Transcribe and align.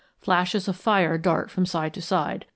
Flashes 0.19 0.67
of 0.67 0.75
fire 0.77 1.19
dart 1.19 1.51
from 1.51 1.67
side 1.67 1.93
to 1.93 2.01
side. 2.01 2.47